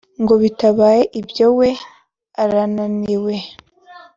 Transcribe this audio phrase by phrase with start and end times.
[0.21, 1.69] ngo bitabaye ibyo we
[2.41, 3.35] arananiwe